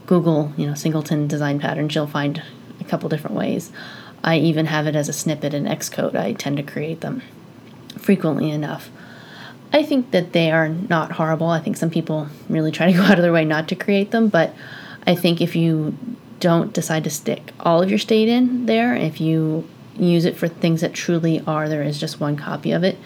Google, 0.06 0.54
you 0.56 0.68
know, 0.68 0.76
singleton 0.76 1.28
design 1.28 1.60
patterns, 1.60 1.96
you'll 1.96 2.08
find 2.08 2.44
a 2.80 2.84
couple 2.84 3.10
different 3.10 3.36
ways. 3.36 3.72
I 4.24 4.38
even 4.38 4.68
have 4.68 4.88
it 4.88 4.96
as 4.96 5.10
a 5.10 5.14
snippet 5.14 5.54
in 5.54 5.66
Xcode. 5.66 6.16
I 6.16 6.34
tend 6.34 6.58
to 6.58 6.64
create 6.64 7.02
them 7.02 7.22
frequently 7.98 8.52
enough. 8.52 8.90
I 9.74 9.84
think 9.84 10.12
that 10.12 10.34
they 10.34 10.52
are 10.52 10.70
not 10.70 11.14
horrible. 11.14 11.48
I 11.48 11.60
think 11.60 11.78
some 11.78 11.90
people 11.90 12.28
really 12.50 12.72
try 12.72 12.92
to 12.92 12.98
go 12.98 13.04
out 13.04 13.18
of 13.18 13.24
their 13.24 13.34
way 13.34 13.46
not 13.46 13.68
to 13.70 13.76
create 13.76 14.12
them, 14.12 14.30
but 14.30 14.54
I 15.08 15.16
think 15.16 15.42
if 15.42 15.56
you 15.56 15.98
don't 16.40 16.74
decide 16.74 17.04
to 17.06 17.10
stick 17.10 17.54
all 17.60 17.82
of 17.82 17.90
your 17.90 18.00
state 18.00 18.28
in 18.28 18.66
there, 18.66 18.96
if 18.96 19.20
you 19.22 19.68
use 19.98 20.26
it 20.26 20.36
for 20.36 20.48
things 20.48 20.82
that 20.82 20.94
truly 20.94 21.42
are 21.48 21.70
there 21.70 21.84
is 21.84 22.00
just 22.00 22.20
one 22.20 22.36
copy 22.36 22.72
of 22.72 22.84
it, 22.84 22.98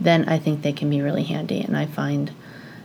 then 0.00 0.28
I 0.28 0.38
think 0.38 0.62
they 0.62 0.72
can 0.72 0.90
be 0.90 1.00
really 1.00 1.24
handy. 1.24 1.60
And 1.60 1.76
I 1.76 1.86
find 1.86 2.32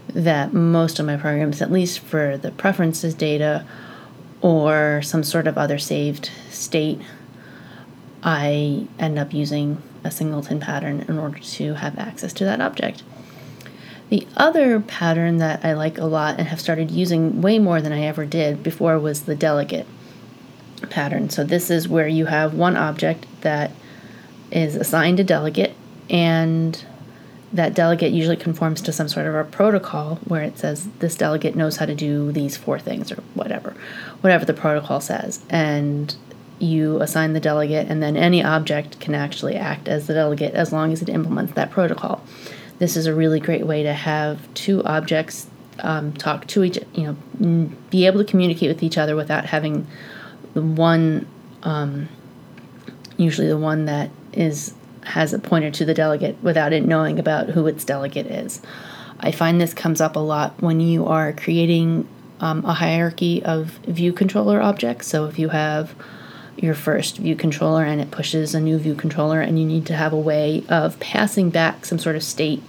that 0.09 0.53
most 0.53 0.99
of 0.99 1.05
my 1.05 1.17
programs, 1.17 1.61
at 1.61 1.71
least 1.71 1.99
for 1.99 2.37
the 2.37 2.51
preferences 2.51 3.13
data 3.13 3.65
or 4.41 5.01
some 5.03 5.23
sort 5.23 5.47
of 5.47 5.57
other 5.57 5.77
saved 5.77 6.31
state, 6.49 6.99
I 8.23 8.87
end 8.97 9.19
up 9.19 9.33
using 9.33 9.81
a 10.03 10.11
singleton 10.11 10.59
pattern 10.59 11.05
in 11.07 11.17
order 11.17 11.39
to 11.39 11.73
have 11.75 11.97
access 11.99 12.33
to 12.33 12.45
that 12.45 12.61
object. 12.61 13.03
The 14.09 14.27
other 14.35 14.79
pattern 14.79 15.37
that 15.37 15.63
I 15.63 15.73
like 15.73 15.97
a 15.97 16.05
lot 16.05 16.39
and 16.39 16.47
have 16.47 16.59
started 16.59 16.89
using 16.89 17.41
way 17.41 17.59
more 17.59 17.81
than 17.81 17.91
I 17.91 18.01
ever 18.01 18.25
did 18.25 18.63
before 18.63 18.97
was 18.97 19.23
the 19.23 19.35
delegate 19.35 19.85
pattern. 20.89 21.29
So 21.29 21.43
this 21.43 21.69
is 21.69 21.87
where 21.87 22.07
you 22.07 22.25
have 22.25 22.53
one 22.53 22.75
object 22.75 23.25
that 23.41 23.71
is 24.51 24.75
assigned 24.75 25.19
a 25.19 25.23
delegate 25.23 25.75
and 26.09 26.85
that 27.51 27.73
delegate 27.73 28.11
usually 28.11 28.37
conforms 28.37 28.81
to 28.81 28.91
some 28.91 29.07
sort 29.07 29.25
of 29.25 29.33
a 29.33 29.43
protocol 29.43 30.15
where 30.27 30.43
it 30.43 30.57
says 30.57 30.87
this 30.99 31.15
delegate 31.15 31.55
knows 31.55 31.77
how 31.77 31.85
to 31.85 31.95
do 31.95 32.31
these 32.31 32.55
four 32.57 32.77
things 32.77 33.11
or 33.11 33.15
whatever 33.33 33.75
whatever 34.21 34.45
the 34.45 34.53
protocol 34.53 35.01
says. 35.01 35.43
And 35.49 36.15
you 36.59 37.01
assign 37.01 37.33
the 37.33 37.39
delegate 37.39 37.87
and 37.87 38.03
then 38.03 38.17
any 38.17 38.43
object 38.43 38.99
can 38.99 39.15
actually 39.15 39.55
act 39.55 39.87
as 39.87 40.07
the 40.07 40.13
delegate 40.13 40.53
as 40.53 40.71
long 40.71 40.91
as 40.91 41.01
it 41.01 41.09
implements 41.09 41.53
that 41.53 41.71
protocol. 41.71 42.23
This 42.77 42.95
is 42.95 43.07
a 43.07 43.13
really 43.13 43.39
great 43.39 43.65
way 43.65 43.83
to 43.83 43.93
have 43.93 44.53
two 44.53 44.83
objects 44.83 45.47
um, 45.79 46.11
talk 46.13 46.45
to 46.47 46.63
each 46.63 46.77
you 46.93 47.15
know 47.39 47.69
be 47.89 48.05
able 48.05 48.19
to 48.19 48.29
communicate 48.29 48.67
with 48.67 48.83
each 48.83 48.97
other 48.97 49.15
without 49.15 49.45
having 49.45 49.87
the 50.53 50.61
one, 50.61 51.27
um, 51.63 52.09
usually 53.19 53.47
the 53.47 53.57
one 53.57 53.85
that 53.85 54.09
is 54.33 54.73
has 55.03 55.33
a 55.33 55.39
pointer 55.39 55.71
to 55.71 55.85
the 55.85 55.93
delegate 55.93 56.37
without 56.41 56.73
it 56.73 56.85
knowing 56.85 57.19
about 57.19 57.49
who 57.49 57.67
its 57.67 57.83
delegate 57.83 58.27
is. 58.27 58.61
I 59.19 59.31
find 59.31 59.59
this 59.59 59.73
comes 59.73 60.01
up 60.01 60.15
a 60.15 60.19
lot 60.19 60.61
when 60.61 60.79
you 60.79 61.05
are 61.05 61.33
creating 61.33 62.07
um, 62.39 62.63
a 62.65 62.73
hierarchy 62.73 63.43
of 63.43 63.67
view 63.87 64.13
controller 64.13 64.61
objects. 64.61 65.07
So 65.07 65.25
if 65.25 65.37
you 65.37 65.49
have 65.49 65.93
your 66.57 66.73
first 66.73 67.17
view 67.17 67.35
controller 67.35 67.83
and 67.83 68.01
it 68.01 68.11
pushes 68.11 68.53
a 68.53 68.59
new 68.59 68.77
view 68.77 68.95
controller, 68.95 69.41
and 69.41 69.59
you 69.59 69.65
need 69.65 69.85
to 69.87 69.95
have 69.95 70.13
a 70.13 70.19
way 70.19 70.63
of 70.69 70.99
passing 70.99 71.49
back 71.49 71.85
some 71.85 71.99
sort 71.99 72.15
of 72.15 72.23
state 72.23 72.61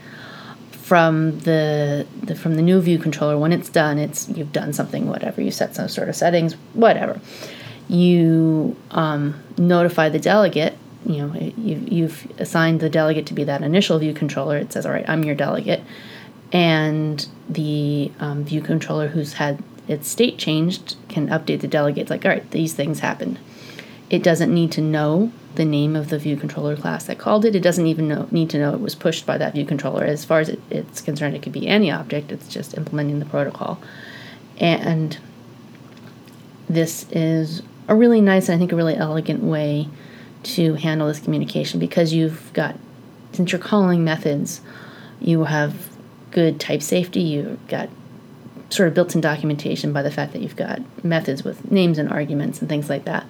from 0.91 1.39
the, 1.41 2.07
the 2.23 2.35
from 2.35 2.57
the 2.57 2.63
new 2.63 2.81
view 2.81 2.99
controller 2.99 3.39
when 3.39 3.53
it's 3.53 3.69
done 3.69 3.97
it's 3.97 4.29
you've 4.31 4.51
done 4.51 4.73
something 4.73 5.07
whatever 5.07 5.41
you 5.41 5.53
set 5.53 5.73
some 5.73 5.87
sort 5.87 6.09
of 6.09 6.17
settings 6.17 6.55
whatever 6.73 7.21
you 7.91 8.77
um, 8.93 9.43
notify 9.59 10.09
the 10.09 10.19
delegate 10.19 10.77
you 11.05 11.17
know 11.17 11.35
you, 11.35 11.77
you've 11.89 12.31
assigned 12.39 12.81
the 12.81 12.91
delegate 12.91 13.27
to 13.27 13.35
be 13.35 13.43
that 13.43 13.63
initial 13.63 13.99
view 13.99 14.13
controller 14.13 14.57
it 14.57 14.73
says 14.73 14.87
all 14.87 14.93
right 14.93 15.09
i'm 15.09 15.25
your 15.25 15.35
delegate 15.35 15.83
and 16.53 17.27
the 17.49 18.13
um, 18.21 18.45
view 18.45 18.61
controller 18.61 19.09
who's 19.09 19.35
had 19.35 19.63
its 19.89 20.09
state 20.09 20.39
changed 20.39 20.95
can 21.09 21.29
update 21.29 21.61
the 21.61 21.69
delegate 21.69 22.11
like 22.11 22.25
all 22.25 22.31
right 22.31 22.51
these 22.51 22.75
things 22.75 23.01
happened 23.01 23.39
it 24.09 24.23
doesn't 24.23 24.53
need 24.53 24.71
to 24.73 24.81
know 24.81 25.33
the 25.55 25.65
name 25.65 25.97
of 25.97 26.11
the 26.11 26.19
view 26.19 26.37
controller 26.37 26.77
class 26.77 27.05
that 27.05 27.19
called 27.19 27.45
it. 27.45 27.57
It 27.57 27.61
doesn't 27.61 27.87
even 27.87 28.09
know, 28.09 28.29
need 28.31 28.51
to 28.51 28.59
know 28.59 28.73
it 28.73 28.81
was 28.81 28.95
pushed 28.95 29.27
by 29.27 29.37
that 29.39 29.55
view 29.55 29.65
controller. 29.65 30.05
As 30.05 30.25
far 30.25 30.41
as 30.41 30.49
it, 30.49 30.61
it's 30.71 31.01
concerned, 31.01 31.35
it 31.35 31.43
could 31.43 31.53
be 31.53 31.67
any 31.67 31.91
object. 31.91 32.31
It's 32.31 32.49
just 32.49 32.77
implementing 32.77 33.19
the 33.19 33.25
protocol. 33.25 33.81
And 34.59 35.19
this 36.69 37.07
is 37.11 37.63
a 37.91 37.95
really 37.95 38.21
nice 38.21 38.49
and 38.49 38.55
I 38.55 38.59
think 38.59 38.71
a 38.73 38.77
really 38.77 38.97
elegant 38.97 39.43
way 39.43 39.89
to 40.45 40.75
handle 40.75 41.09
this 41.09 41.19
communication 41.19 41.81
because 41.81 42.13
you've 42.13 42.53
got, 42.53 42.77
since 43.33 43.51
you're 43.51 43.61
calling 43.61 44.05
methods, 44.05 44.61
you 45.21 45.45
have 45.45 45.91
good 46.31 46.61
type 46.61 46.83
safety, 46.83 47.21
you've 47.21 47.67
got 47.67 47.91
sort 48.71 48.87
of 48.87 48.95
built 48.95 49.17
in 49.17 49.21
documentation 49.21 49.93
by 49.93 50.03
the 50.03 50.11
fact 50.11 50.33
that 50.33 50.41
you've 50.41 50.55
got 50.55 50.81
methods 51.05 51.43
with 51.43 51.71
names 51.73 51.99
and 51.99 52.09
arguments 52.09 52.61
and 52.61 52.69
things 52.69 52.89
like 52.89 53.05
that. 53.07 53.27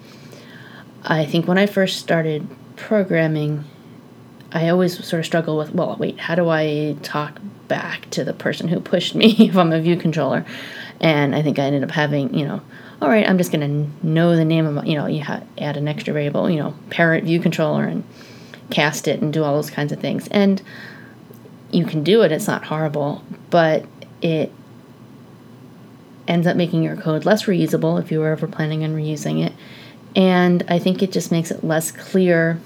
I 1.04 1.24
think 1.24 1.48
when 1.48 1.56
I 1.56 1.64
first 1.64 1.98
started 1.98 2.46
programming, 2.76 3.64
I 4.52 4.68
always 4.68 5.02
sort 5.02 5.20
of 5.20 5.26
struggle 5.26 5.56
with, 5.56 5.74
well, 5.74 5.96
wait, 5.98 6.20
how 6.20 6.34
do 6.34 6.50
I 6.50 6.96
talk 7.02 7.40
back 7.66 8.10
to 8.10 8.24
the 8.24 8.34
person 8.34 8.68
who 8.68 8.78
pushed 8.78 9.14
me 9.14 9.34
if 9.38 9.56
I'm 9.56 9.72
a 9.72 9.80
view 9.80 9.96
controller? 9.96 10.44
And 11.00 11.34
I 11.34 11.40
think 11.40 11.58
I 11.58 11.62
ended 11.62 11.82
up 11.82 11.92
having, 11.92 12.34
you 12.34 12.46
know, 12.46 12.60
all 13.00 13.08
right, 13.08 13.28
I'm 13.28 13.38
just 13.38 13.52
going 13.52 13.90
to 14.00 14.06
know 14.06 14.36
the 14.36 14.44
name 14.44 14.66
of, 14.66 14.74
my, 14.74 14.84
you 14.84 14.94
know, 14.94 15.06
you 15.06 15.22
ha- 15.22 15.42
add 15.58 15.76
an 15.76 15.88
extra 15.88 16.12
variable, 16.12 16.50
you 16.50 16.58
know, 16.58 16.74
parent 16.90 17.24
view 17.24 17.40
controller 17.40 17.84
and 17.84 18.04
cast 18.70 19.08
it 19.08 19.20
and 19.20 19.32
do 19.32 19.42
all 19.42 19.54
those 19.54 19.70
kinds 19.70 19.92
of 19.92 20.00
things. 20.00 20.28
And 20.28 20.62
you 21.70 21.84
can 21.84 22.04
do 22.04 22.22
it, 22.22 22.32
it's 22.32 22.46
not 22.46 22.64
horrible, 22.64 23.24
but 23.48 23.86
it 24.20 24.52
ends 26.28 26.46
up 26.46 26.56
making 26.56 26.82
your 26.82 26.96
code 26.96 27.24
less 27.24 27.44
reusable 27.44 28.00
if 28.00 28.12
you 28.12 28.20
were 28.20 28.30
ever 28.30 28.46
planning 28.46 28.84
on 28.84 28.94
reusing 28.94 29.44
it 29.44 29.52
and 30.16 30.64
I 30.68 30.78
think 30.78 31.02
it 31.02 31.12
just 31.12 31.30
makes 31.30 31.50
it 31.50 31.62
less 31.62 31.92
clear 31.92 32.60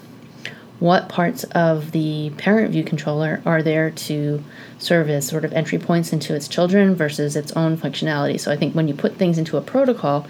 what 0.80 1.08
parts 1.08 1.44
of 1.44 1.92
the 1.92 2.30
parent 2.36 2.72
view 2.72 2.84
controller 2.84 3.40
are 3.46 3.62
there 3.62 3.90
to 3.90 4.42
serve 4.78 5.08
as 5.08 5.26
sort 5.26 5.44
of 5.44 5.52
entry 5.52 5.78
points 5.78 6.12
into 6.12 6.34
its 6.34 6.48
children 6.48 6.94
versus 6.94 7.36
its 7.36 7.52
own 7.52 7.76
functionality. 7.76 8.38
So 8.38 8.50
I 8.50 8.56
think 8.56 8.74
when 8.74 8.88
you 8.88 8.94
put 8.94 9.16
things 9.16 9.38
into 9.38 9.56
a 9.56 9.62
protocol, 9.62 10.26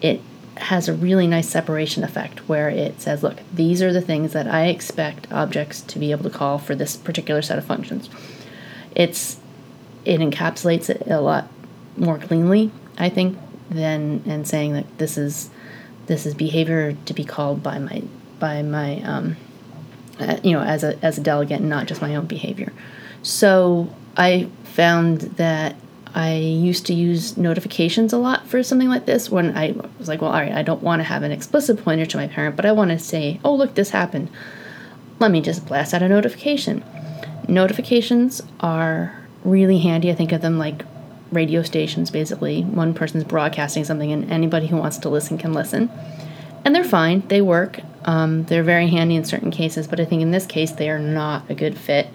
it 0.00 0.20
has 0.56 0.88
a 0.88 0.94
really 0.94 1.26
nice 1.26 1.48
separation 1.48 2.02
effect 2.04 2.48
where 2.48 2.68
it 2.68 3.00
says, 3.00 3.22
look, 3.22 3.38
these 3.52 3.82
are 3.82 3.92
the 3.92 4.00
things 4.00 4.32
that 4.32 4.46
I 4.46 4.66
expect 4.66 5.30
objects 5.32 5.80
to 5.82 5.98
be 5.98 6.10
able 6.10 6.24
to 6.24 6.36
call 6.36 6.58
for 6.58 6.74
this 6.74 6.96
particular 6.96 7.42
set 7.42 7.58
of 7.58 7.64
functions. 7.64 8.08
It's 8.94 9.38
it 10.04 10.20
encapsulates 10.20 10.88
it 10.88 11.02
a 11.06 11.20
lot 11.20 11.48
more 11.96 12.18
cleanly, 12.18 12.70
I 12.96 13.08
think, 13.08 13.36
than 13.68 14.22
and 14.26 14.46
saying 14.46 14.72
that 14.72 14.98
this 14.98 15.18
is 15.18 15.50
this 16.06 16.24
is 16.24 16.34
behavior 16.34 16.96
to 17.04 17.14
be 17.14 17.24
called 17.24 17.62
by 17.62 17.78
my 17.78 18.02
by 18.38 18.62
my 18.62 19.02
um, 19.02 19.36
Uh, 20.20 20.38
you 20.42 20.52
know 20.52 20.60
as 20.60 20.82
a 20.82 20.98
as 21.04 21.16
a 21.16 21.20
delegate 21.20 21.60
and 21.60 21.68
not 21.68 21.86
just 21.86 22.02
my 22.02 22.14
own 22.16 22.26
behavior. 22.26 22.72
So 23.22 23.92
I 24.16 24.48
found 24.64 25.20
that 25.20 25.76
I 26.14 26.34
used 26.36 26.86
to 26.86 26.94
use 26.94 27.36
notifications 27.36 28.12
a 28.12 28.18
lot 28.18 28.46
for 28.46 28.62
something 28.62 28.88
like 28.88 29.06
this 29.06 29.30
when 29.30 29.56
I 29.56 29.74
was 29.98 30.08
like, 30.08 30.20
well, 30.20 30.30
all 30.30 30.40
right, 30.40 30.52
I 30.52 30.62
don't 30.62 30.82
want 30.82 31.00
to 31.00 31.04
have 31.04 31.22
an 31.22 31.32
explicit 31.32 31.82
pointer 31.84 32.06
to 32.06 32.16
my 32.16 32.26
parent, 32.26 32.56
but 32.56 32.64
I 32.64 32.72
want 32.72 32.90
to 32.90 32.98
say, 32.98 33.40
oh, 33.44 33.54
look, 33.54 33.74
this 33.74 33.90
happened. 33.90 34.30
Let 35.18 35.30
me 35.30 35.40
just 35.40 35.66
blast 35.66 35.94
out 35.94 36.02
a 36.02 36.08
notification. 36.08 36.84
Notifications 37.46 38.42
are 38.60 39.22
really 39.44 39.78
handy. 39.78 40.10
I 40.10 40.14
think 40.14 40.32
of 40.32 40.40
them 40.40 40.58
like 40.58 40.82
radio 41.30 41.62
stations 41.62 42.10
basically. 42.10 42.62
One 42.62 42.94
person's 42.94 43.24
broadcasting 43.24 43.84
something, 43.84 44.10
and 44.10 44.30
anybody 44.30 44.66
who 44.66 44.76
wants 44.76 44.98
to 44.98 45.08
listen 45.08 45.38
can 45.38 45.52
listen. 45.52 45.90
And 46.64 46.74
they're 46.74 46.84
fine, 46.84 47.26
they 47.28 47.40
work. 47.40 47.80
Um, 48.08 48.44
they're 48.44 48.62
very 48.62 48.88
handy 48.88 49.16
in 49.16 49.24
certain 49.26 49.50
cases, 49.50 49.86
but 49.86 50.00
I 50.00 50.06
think 50.06 50.22
in 50.22 50.30
this 50.30 50.46
case 50.46 50.70
they 50.72 50.88
are 50.88 50.98
not 50.98 51.48
a 51.50 51.54
good 51.54 51.76
fit 51.76 52.08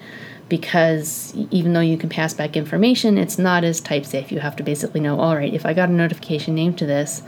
because 0.49 1.35
even 1.51 1.73
though 1.73 1.81
you 1.81 1.99
can 1.99 2.09
pass 2.09 2.33
back 2.33 2.57
information, 2.57 3.19
it's 3.19 3.37
not 3.37 3.63
as 3.63 3.79
type 3.79 4.03
safe. 4.03 4.31
You 4.31 4.39
have 4.39 4.55
to 4.55 4.63
basically 4.63 5.01
know 5.01 5.19
all 5.19 5.35
right, 5.35 5.53
if 5.53 5.67
I 5.67 5.73
got 5.75 5.89
a 5.89 5.91
notification 5.91 6.55
named 6.55 6.79
to 6.79 6.87
this, 6.87 7.21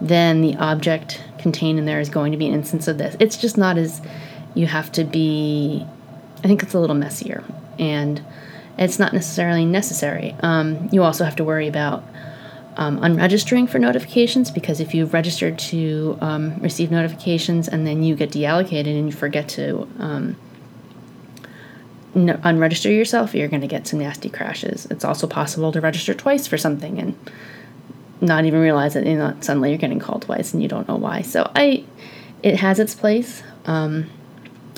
then 0.00 0.40
the 0.40 0.56
object 0.56 1.22
contained 1.38 1.78
in 1.78 1.86
there 1.86 2.00
is 2.00 2.08
going 2.08 2.32
to 2.32 2.38
be 2.38 2.48
an 2.48 2.54
instance 2.54 2.88
of 2.88 2.98
this. 2.98 3.16
It's 3.20 3.36
just 3.36 3.56
not 3.56 3.78
as 3.78 4.02
you 4.56 4.66
have 4.66 4.90
to 4.92 5.04
be, 5.04 5.86
I 6.38 6.48
think 6.48 6.64
it's 6.64 6.74
a 6.74 6.80
little 6.80 6.96
messier. 6.96 7.44
And 7.78 8.20
it's 8.76 8.98
not 8.98 9.12
necessarily 9.12 9.64
necessary. 9.64 10.34
Um, 10.40 10.88
you 10.90 11.04
also 11.04 11.24
have 11.24 11.36
to 11.36 11.44
worry 11.44 11.68
about 11.68 12.02
um, 12.78 13.02
unregistering 13.02 13.66
for 13.66 13.80
notifications 13.80 14.52
because 14.52 14.78
if 14.78 14.94
you've 14.94 15.12
registered 15.12 15.58
to 15.58 16.16
um, 16.20 16.56
receive 16.60 16.92
notifications 16.92 17.66
and 17.66 17.84
then 17.84 18.04
you 18.04 18.14
get 18.14 18.30
deallocated 18.30 18.96
and 18.96 19.06
you 19.06 19.12
forget 19.12 19.48
to 19.48 19.88
um, 19.98 20.36
no, 22.14 22.34
unregister 22.34 22.94
yourself, 22.94 23.34
you're 23.34 23.48
going 23.48 23.60
to 23.60 23.66
get 23.66 23.88
some 23.88 23.98
nasty 23.98 24.30
crashes. 24.30 24.86
It's 24.86 25.04
also 25.04 25.26
possible 25.26 25.72
to 25.72 25.80
register 25.80 26.14
twice 26.14 26.46
for 26.46 26.56
something 26.56 27.00
and 27.00 27.18
not 28.20 28.44
even 28.44 28.60
realize 28.60 28.94
that 28.94 29.06
you 29.06 29.16
know, 29.16 29.36
suddenly 29.40 29.70
you're 29.70 29.78
getting 29.78 29.98
called 29.98 30.22
twice 30.22 30.54
and 30.54 30.62
you 30.62 30.68
don't 30.68 30.86
know 30.86 30.96
why. 30.96 31.22
So 31.22 31.50
I, 31.56 31.84
it 32.44 32.56
has 32.60 32.78
its 32.78 32.94
place. 32.94 33.42
Um, 33.66 34.08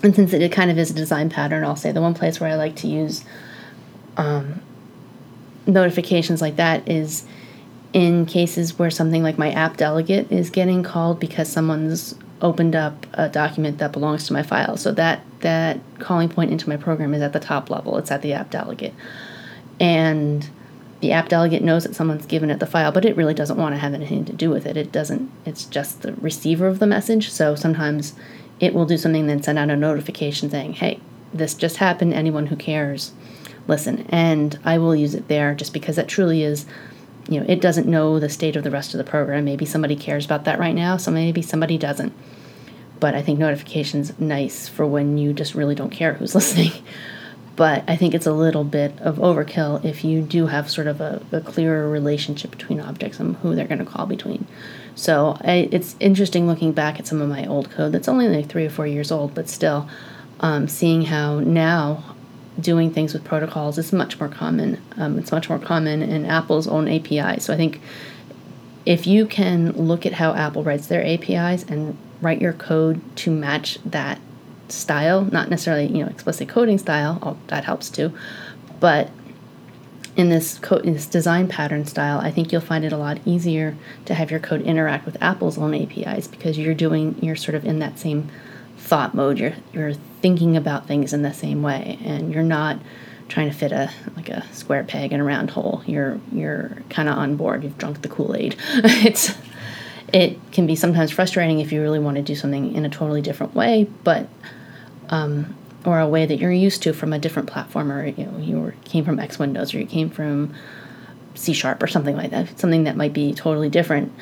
and 0.03 0.15
since 0.15 0.33
it 0.33 0.51
kind 0.53 0.71
of 0.71 0.79
is 0.79 0.91
a 0.91 0.95
design 0.95 1.29
pattern, 1.29 1.65
I'll 1.65 1.77
say 1.77 1.93
the 1.93 2.01
one 2.01 2.15
place 2.15 2.41
where 2.41 2.51
I 2.51 2.55
like 2.55 2.77
to 2.77 2.89
use 2.89 3.27
um, 4.17 4.63
notifications 5.67 6.41
like 6.41 6.57
that 6.57 6.89
is 6.89 7.27
in 7.93 8.27
cases 8.27 8.79
where 8.79 8.91
something 8.91 9.23
like 9.23 9.39
my 9.39 9.51
app 9.51 9.77
delegate 9.77 10.31
is 10.31 10.51
getting 10.51 10.83
called 10.83 11.19
because 11.19 11.49
someone's 11.49 12.15
opened 12.41 12.75
up 12.75 13.07
a 13.15 13.29
document 13.29 13.79
that 13.79 13.93
belongs 13.93 14.27
to 14.27 14.33
my 14.33 14.43
file. 14.43 14.77
So 14.77 14.93
that 14.93 15.23
that 15.41 15.81
calling 15.99 16.29
point 16.29 16.51
into 16.51 16.69
my 16.69 16.77
program 16.77 17.15
is 17.15 17.23
at 17.23 17.33
the 17.33 17.41
top 17.41 17.71
level. 17.71 17.99
It's 17.99 18.11
at 18.11 18.23
the 18.23 18.33
app 18.33 18.51
delegate. 18.51 18.95
And 19.79 20.49
the 21.01 21.13
app 21.13 21.29
delegate 21.29 21.63
knows 21.63 21.85
that 21.85 21.95
someone's 21.95 22.27
given 22.27 22.51
it 22.51 22.61
the 22.61 22.67
file, 22.67 22.93
but 22.93 23.05
it 23.05 23.17
really 23.17 23.35
doesn't 23.35 23.57
want 23.57 23.75
to 23.75 23.79
have 23.79 23.95
anything 23.95 24.25
to 24.27 24.33
do 24.33 24.51
with 24.51 24.67
it. 24.67 24.77
It 24.77 24.93
doesn't 24.93 25.31
it's 25.45 25.65
just 25.65 26.03
the 26.03 26.15
receiver 26.15 26.67
of 26.67 26.79
the 26.79 26.87
message. 26.87 27.31
So 27.31 27.55
sometimes 27.55 28.15
it 28.61 28.75
will 28.75 28.87
do 28.87 28.99
something 28.99 29.27
then 29.27 29.43
send 29.43 29.59
out 29.59 29.71
a 29.71 29.77
notification 29.77 30.51
saying, 30.51 30.75
"Hey, 30.75 31.01
this 31.33 31.55
just 31.55 31.79
happened. 31.79 32.15
Anyone 32.15 32.47
who 32.47 32.57
cares 32.57 33.13
listen. 33.71 34.07
And 34.11 34.59
I 34.65 34.77
will 34.79 34.95
use 34.95 35.15
it 35.15 35.29
there 35.29 35.55
just 35.55 35.73
because 35.73 35.97
that 35.97 36.09
truly 36.09 36.43
is, 36.43 36.67
you 37.31 37.39
know, 37.39 37.47
it 37.49 37.61
doesn't 37.61 37.87
know 37.87 38.19
the 38.19 38.29
state 38.29 38.57
of 38.57 38.65
the 38.65 38.71
rest 38.71 38.93
of 38.93 38.99
the 38.99 39.05
program. 39.05 39.45
Maybe 39.45 39.65
somebody 39.65 39.95
cares 39.95 40.25
about 40.25 40.45
that 40.45 40.59
right 40.59 40.75
now, 40.75 40.97
so 40.97 41.11
maybe 41.13 41.41
somebody 41.41 41.79
doesn't. 41.79 42.13
But 42.99 43.15
I 43.15 43.23
think 43.23 43.39
notifications 43.39 44.19
nice 44.19 44.69
for 44.69 44.85
when 44.85 45.17
you 45.17 45.33
just 45.33 45.55
really 45.55 45.77
don't 45.77 45.91
care 45.91 46.15
who's 46.15 46.35
listening. 46.35 46.73
but 47.55 47.85
I 47.87 47.95
think 47.95 48.15
it's 48.15 48.27
a 48.27 48.33
little 48.33 48.65
bit 48.65 48.99
of 49.01 49.17
overkill 49.19 49.85
if 49.85 50.03
you 50.03 50.23
do 50.23 50.49
have 50.49 50.69
sort 50.69 50.89
of 50.89 51.01
a, 51.01 51.23
a 51.31 51.41
clearer 51.41 51.89
relationship 51.89 52.51
between 52.51 52.81
objects 52.81 53.21
and 53.21 53.37
who 53.37 53.55
they're 53.55 53.69
going 53.69 53.79
to 53.79 53.85
call 53.85 54.07
between. 54.07 54.47
So 54.97 55.37
I, 55.41 55.69
it's 55.71 55.95
interesting 56.01 56.49
looking 56.49 56.73
back 56.73 56.99
at 56.99 57.07
some 57.07 57.23
of 57.23 57.29
my 57.29 57.47
old 57.47 57.71
code 57.71 57.93
that's 57.93 58.09
only 58.09 58.29
like 58.29 58.49
three 58.49 58.67
or 58.67 58.71
four 58.71 58.89
years 58.89 59.13
old, 59.13 59.35
but 59.35 59.49
still 59.49 59.89
um, 60.41 60.67
seeing 60.67 61.03
how 61.03 61.41
now 61.41 62.10
doing 62.61 62.93
things 62.93 63.13
with 63.13 63.25
protocols 63.25 63.79
is 63.79 63.93
much 63.93 64.19
more 64.19 64.29
common. 64.29 64.81
Um, 64.97 65.19
it's 65.19 65.33
much 65.33 65.49
more 65.49 65.59
common 65.59 66.03
in 66.03 66.27
Apple's 66.27 66.67
own 66.67 66.89
API. 66.89 67.41
So 67.41 67.53
I 67.53 67.57
think 67.57 67.81
if 68.87 69.07
you 69.07 69.27
can 69.27 69.73
look 69.73 70.07
at 70.07 70.15
how 70.15 70.35
Apple 70.35 70.63
writes 70.63 70.87
their 70.87 71.05
APIs 71.05 71.65
and 71.65 71.97
write 72.21 72.41
your 72.41 72.53
code 72.53 73.01
to 73.17 73.31
match 73.31 73.79
that 73.85 74.21
style, 74.69 75.25
not 75.25 75.51
necessarily 75.51 75.87
you 75.87 76.05
know 76.05 76.11
explicit 76.11 76.49
coding 76.49 76.79
style, 76.79 77.19
oh, 77.23 77.37
that 77.49 77.65
helps 77.65 77.91
too, 77.91 78.13
but 78.79 79.11
in 80.17 80.29
this 80.29 80.61
in 80.85 80.93
this 80.93 81.07
design 81.07 81.49
pattern 81.49 81.87
style, 81.87 82.19
I 82.19 82.31
think 82.31 82.53
you'll 82.53 82.61
find 82.61 82.85
it 82.85 82.93
a 82.93 82.97
lot 82.97 83.21
easier 83.25 83.77
to 84.07 84.15
have 84.15 84.31
your 84.31 84.41
code 84.41 84.63
interact 84.63 85.07
with 85.07 85.17
Apple's 85.23 85.57
own 85.57 85.75
APIs 85.75 86.27
because 86.27 86.59
you're 86.59 86.75
doing 86.75 87.17
you're 87.23 87.37
sort 87.37 87.55
of 87.55 87.65
in 87.65 87.79
that 87.79 87.99
same 87.99 88.31
thought 88.81 89.15
mode. 89.15 89.39
You're 89.39 89.55
you're 89.73 89.95
thinking 89.95 90.57
about 90.57 90.87
things 90.87 91.13
in 91.13 91.23
the 91.23 91.33
same 91.33 91.63
way 91.63 91.99
and 92.05 92.33
you're 92.33 92.43
not 92.43 92.79
trying 93.29 93.49
to 93.49 93.57
fit 93.57 93.73
a 93.73 93.91
like 94.17 94.29
a 94.29 94.45
square 94.53 94.85
peg 94.85 95.13
in 95.13 95.21
a 95.21 95.25
round 95.25 95.51
hole. 95.51 95.83
You're 95.87 96.21
you're 96.33 96.77
kind 96.91 97.09
of 97.09 97.17
on 97.17 97.37
board. 97.37 97.63
You've 97.63 97.79
drunk 97.79 98.03
the 98.03 98.09
Kool-Aid. 98.09 98.57
it's 98.69 99.35
it 100.13 100.39
can 100.53 100.67
be 100.67 100.75
sometimes 100.75 101.13
frustrating 101.13 101.61
if 101.61 101.73
you 101.73 101.81
really 101.81 102.01
want 102.01 102.17
to 102.17 102.23
do 102.23 102.35
something 102.35 102.75
in 102.75 102.85
a 102.85 102.89
totally 102.89 103.23
different 103.23 103.55
way, 103.55 103.89
but 104.03 104.29
um, 105.09 105.57
or 105.85 106.01
a 106.01 106.09
way 106.09 106.27
that 106.27 106.39
you're 106.39 106.53
used 106.53 106.83
to 106.83 106.93
from 106.93 107.13
a 107.13 107.19
different 107.19 107.49
platform, 107.49 107.91
or 107.93 108.07
you 108.07 108.27
know 108.27 108.39
you 108.39 108.59
were, 108.59 108.75
came 108.85 109.05
from 109.05 109.19
X 109.19 109.39
Windows, 109.39 109.73
or 109.73 109.79
you 109.79 109.87
came 109.87 110.11
from 110.11 110.53
C 111.35 111.53
Sharp, 111.53 111.83
or 111.83 111.87
something 111.87 112.17
like 112.17 112.31
that. 112.31 112.59
Something 112.59 112.85
that 112.85 112.97
might 112.97 113.13
be 113.13 113.33
totally 113.33 113.69
different. 113.69 114.13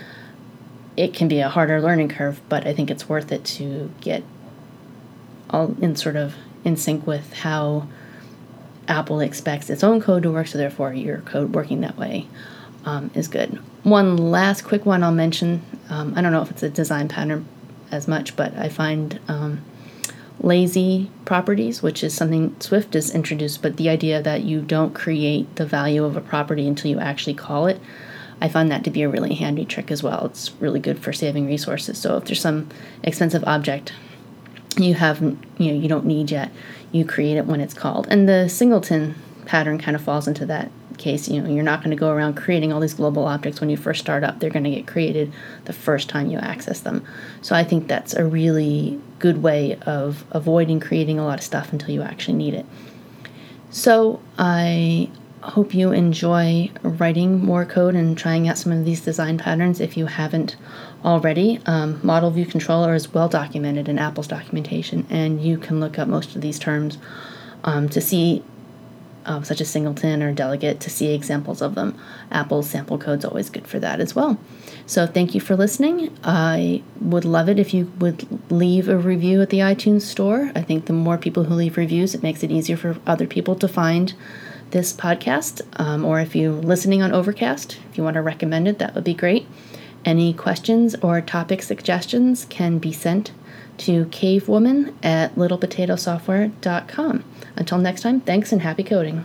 It 0.97 1.15
can 1.15 1.29
be 1.29 1.41
a 1.41 1.49
harder 1.49 1.81
learning 1.81 2.09
curve, 2.09 2.41
but 2.49 2.67
I 2.67 2.75
think 2.75 2.91
it's 2.91 3.09
worth 3.09 3.33
it 3.33 3.45
to 3.45 3.91
get 4.01 4.25
all 5.59 5.75
in 5.81 5.97
sort 5.97 6.17
of 6.17 6.35
in 6.65 6.77
sync 6.77 7.07
with 7.07 7.33
how 7.33 7.89
Apple 8.87 9.21
expects 9.21 9.69
its 9.69 9.85
own 9.85 10.01
code 10.01 10.23
to 10.23 10.33
work, 10.33 10.47
so 10.47 10.59
therefore 10.59 10.95
your 10.95 11.19
code 11.19 11.55
working 11.55 11.81
that 11.83 11.99
way 11.99 12.27
um, 12.85 13.11
is 13.15 13.29
good. 13.29 13.61
One 13.83 14.17
last 14.17 14.63
quick 14.63 14.87
one 14.87 15.03
I'll 15.03 15.13
mention. 15.13 15.63
Um, 15.91 16.15
I 16.17 16.23
don't 16.23 16.33
know 16.33 16.43
if 16.43 16.51
it's 16.51 16.63
a 16.63 16.71
design 16.71 17.09
pattern 17.09 17.47
as 17.91 18.09
much, 18.09 18.37
but 18.37 18.55
I 18.57 18.69
find 18.69 19.21
um, 19.29 19.63
lazy 20.41 21.11
properties, 21.25 21.83
which 21.83 22.03
is 22.03 22.15
something 22.15 22.57
Swift 22.61 22.95
has 22.95 23.11
introduced, 23.11 23.63
but 23.63 23.77
the 23.77 23.89
idea 23.89 24.23
that 24.23 24.43
you 24.45 24.61
don't 24.63 24.95
create 24.95 25.55
the 25.57 25.67
value 25.67 26.05
of 26.05 26.17
a 26.17 26.21
property 26.21 26.67
until 26.67 26.91
you 26.91 26.99
actually 26.99 27.35
call 27.35 27.67
it. 27.67 27.81
I 28.41 28.49
find 28.49 28.71
that 28.71 28.85
to 28.85 28.91
be 28.91 29.03
a 29.03 29.09
really 29.09 29.35
handy 29.35 29.65
trick 29.65 29.91
as 29.91 30.03
well. 30.03 30.27
It's 30.27 30.53
really 30.61 30.79
good 30.79 31.01
for 31.01 31.13
saving 31.13 31.47
resources. 31.47 31.99
So 31.99 32.17
if 32.17 32.27
there's 32.27 32.41
some 32.41 32.69
expensive 33.03 33.43
object 33.45 33.93
you 34.79 34.95
have 34.95 35.21
you 35.21 35.37
know 35.59 35.81
you 35.81 35.89
don't 35.89 36.07
need 36.07 36.31
yet, 36.31 36.51
you 36.93 37.05
create 37.05 37.37
it 37.37 37.47
when 37.47 37.61
it's 37.61 37.75
called. 37.75 38.07
And 38.11 38.29
the 38.29 38.49
singleton 38.49 39.15
pattern 39.47 39.79
kind 39.79 39.97
of 39.97 40.03
falls 40.03 40.29
into 40.29 40.47
that 40.47 40.71
case. 40.99 41.29
You 41.29 41.41
know, 41.41 41.49
you're 41.49 41.65
not 41.65 41.81
going 41.81 41.91
to 41.91 41.97
go 41.97 42.11
around 42.11 42.35
creating 42.35 42.73
all 42.73 42.81
these 42.81 42.95
global 42.95 43.25
objects 43.25 43.61
when 43.61 43.71
you 43.71 43.77
first 43.77 44.01
start 44.01 44.25
up. 44.25 44.41
They're 44.41 44.51
going 44.51 44.65
to 44.65 44.71
get 44.71 44.87
created 44.87 45.33
the 45.65 45.73
first 45.73 46.09
time 46.09 46.29
you 46.29 46.39
access 46.39 46.81
them. 46.81 47.05
So 47.41 47.55
I 47.55 47.65
think 47.65 47.89
that's 47.89 48.15
a 48.15 48.25
really 48.25 49.01
good 49.19 49.43
way 49.43 49.79
of 49.87 50.25
avoiding 50.33 50.81
creating 50.81 51.19
a 51.19 51.25
lot 51.25 51.39
of 51.39 51.45
stuff 51.45 51.73
until 51.73 51.91
you 51.91 52.03
actually 52.03 52.37
need 52.37 52.55
it. 52.55 52.67
So 53.71 54.21
I 54.39 55.11
hope 55.43 55.73
you 55.73 55.93
enjoy 55.93 56.71
writing 56.83 57.45
more 57.45 57.65
code 57.65 57.95
and 57.95 58.19
trying 58.19 58.49
out 58.49 58.59
some 58.59 58.73
of 58.73 58.85
these 58.85 59.01
design 59.01 59.39
patterns 59.39 59.81
if 59.81 59.97
you 59.97 60.07
haven't 60.07 60.57
already. 61.05 61.61
Um, 61.67 62.01
model 62.03 62.31
view 62.31 62.47
controller 62.47 62.95
is 62.95 63.13
well 63.13 63.29
documented 63.29 63.89
in 63.89 63.99
Apple's 63.99 64.29
documentation, 64.29 65.07
and 65.11 65.43
you 65.43 65.59
can 65.59 65.81
look 65.81 65.99
up 65.99 66.09
most 66.09 66.35
of 66.35 66.43
these 66.43 66.59
terms 66.59 66.99
um, 67.65 67.89
to 67.91 68.01
see, 68.01 68.43
uh, 69.27 69.43
such 69.43 69.61
as 69.61 69.69
singleton 69.69 70.23
or 70.23 70.33
delegate, 70.33 70.81
to 70.81 70.91
see 70.91 71.15
examples 71.15 71.63
of 71.63 71.75
them. 71.75 71.99
Apple's 72.31 72.69
sample 72.69 72.99
code 72.99 73.21
is 73.21 73.25
always 73.25 73.51
good 73.51 73.67
for 73.67 73.79
that 73.79 74.01
as 74.01 74.15
well. 74.15 74.39
So 74.87 75.07
thank 75.07 75.35
you 75.35 75.41
for 75.41 75.55
listening. 75.55 76.17
I 76.25 76.83
would 77.01 77.25
love 77.25 77.49
it 77.49 77.59
if 77.59 77.75
you 77.75 77.93
would 77.99 78.51
leave 78.51 78.89
a 78.89 78.97
review 78.97 79.43
at 79.43 79.51
the 79.51 79.59
iTunes 79.59 80.03
store. 80.03 80.51
I 80.55 80.63
think 80.63 80.87
the 80.87 80.93
more 80.93 81.19
people 81.19 81.45
who 81.45 81.55
leave 81.55 81.77
reviews, 81.77 82.15
it 82.15 82.23
makes 82.23 82.43
it 82.43 82.51
easier 82.51 82.77
for 82.77 82.97
other 83.07 83.27
people 83.27 83.55
to 83.57 83.69
find 83.69 84.15
this 84.71 84.93
podcast. 84.93 85.61
Um, 85.79 86.05
or 86.05 86.21
if 86.21 86.35
you're 86.35 86.53
listening 86.53 87.03
on 87.03 87.13
Overcast, 87.13 87.79
if 87.91 87.99
you 87.99 88.05
want 88.05 88.15
to 88.15 88.23
recommend 88.23 88.67
it, 88.67 88.79
that 88.79 88.95
would 88.95 89.05
be 89.05 89.15
great. 89.15 89.47
Any 90.05 90.33
questions 90.33 90.95
or 91.03 91.21
topic 91.21 91.63
suggestions 91.63 92.47
can 92.49 92.79
be 92.79 92.93
sent 92.93 93.33
to 93.79 94.07
cavewoman 94.07 94.95
at 95.03 95.35
littlepotatosoftware.com. 95.35 97.25
Until 97.57 97.79
next 97.79 98.03
time, 98.03 98.21
thanks 98.21 98.53
and 98.53 98.63
happy 98.63 98.85
coding. 98.85 99.25